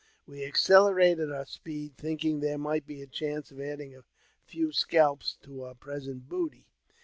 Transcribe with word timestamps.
We 0.25 0.43
accelerated 0.43 1.31
our 1.31 1.45
speed, 1.45 1.95
thinking 1.95 2.39
there 2.39 2.57
might 2.57 2.87
be 2.87 3.03
a 3.03 3.05
chance 3.05 3.51
of 3.51 3.59
adding 3.59 3.95
a 3.95 4.03
few 4.47 4.71
scalps 4.71 5.37
to 5.43 5.51
oui' 5.63 5.75
present 5.75 6.27
booty. 6.27 6.65